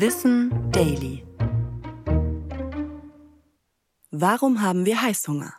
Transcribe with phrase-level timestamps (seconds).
[0.00, 1.26] Wissen Daily.
[4.12, 5.52] Warum haben wir Heißhunger?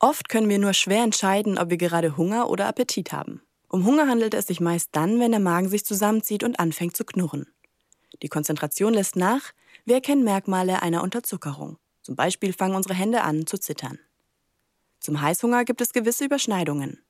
[0.00, 3.40] Oft können wir nur schwer entscheiden, ob wir gerade Hunger oder Appetit haben.
[3.68, 7.04] Um Hunger handelt es sich meist dann, wenn der Magen sich zusammenzieht und anfängt zu
[7.04, 7.46] knurren.
[8.22, 9.52] Die Konzentration lässt nach,
[9.84, 11.78] wir erkennen Merkmale einer Unterzuckerung.
[12.02, 14.00] Zum Beispiel fangen unsere Hände an zu zittern.
[14.98, 17.04] Zum Heißhunger gibt es gewisse Überschneidungen.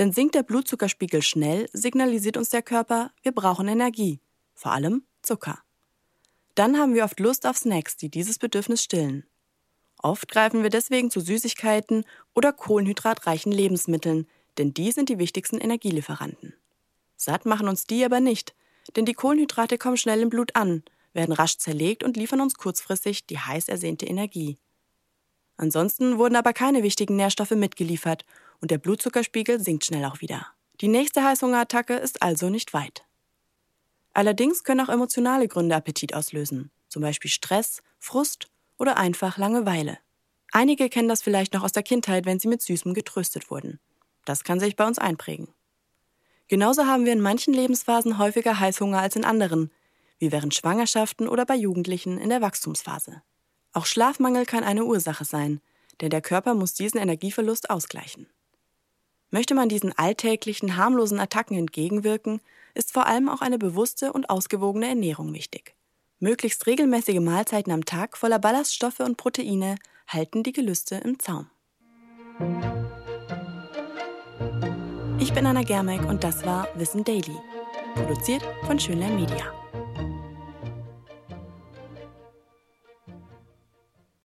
[0.00, 4.18] Denn sinkt der Blutzuckerspiegel schnell, signalisiert uns der Körper, wir brauchen Energie,
[4.54, 5.62] vor allem Zucker.
[6.54, 9.24] Dann haben wir oft Lust auf Snacks, die dieses Bedürfnis stillen.
[9.98, 14.26] Oft greifen wir deswegen zu Süßigkeiten oder kohlenhydratreichen Lebensmitteln,
[14.58, 16.54] denn die sind die wichtigsten Energielieferanten.
[17.16, 18.54] Satt machen uns die aber nicht,
[18.96, 23.26] denn die Kohlenhydrate kommen schnell im Blut an, werden rasch zerlegt und liefern uns kurzfristig
[23.26, 24.58] die heiß ersehnte Energie.
[25.56, 28.24] Ansonsten wurden aber keine wichtigen Nährstoffe mitgeliefert
[28.60, 30.46] und der Blutzuckerspiegel sinkt schnell auch wieder.
[30.80, 33.04] Die nächste Heißhungerattacke ist also nicht weit.
[34.14, 39.98] Allerdings können auch emotionale Gründe Appetit auslösen, zum Beispiel Stress, Frust oder einfach Langeweile.
[40.52, 43.80] Einige kennen das vielleicht noch aus der Kindheit, wenn sie mit Süßem getröstet wurden.
[44.24, 45.48] Das kann sich bei uns einprägen.
[46.48, 49.70] Genauso haben wir in manchen Lebensphasen häufiger Heißhunger als in anderen,
[50.18, 53.22] wie während Schwangerschaften oder bei Jugendlichen in der Wachstumsphase.
[53.72, 55.62] Auch Schlafmangel kann eine Ursache sein,
[56.02, 58.28] denn der Körper muss diesen Energieverlust ausgleichen.
[59.32, 62.42] Möchte man diesen alltäglichen, harmlosen Attacken entgegenwirken,
[62.74, 65.74] ist vor allem auch eine bewusste und ausgewogene Ernährung wichtig.
[66.20, 69.76] Möglichst regelmäßige Mahlzeiten am Tag voller Ballaststoffe und Proteine
[70.06, 71.48] halten die Gelüste im Zaum.
[75.18, 77.38] Ich bin Anna Germeck und das war Wissen Daily,
[77.94, 79.61] produziert von Schönlein Media.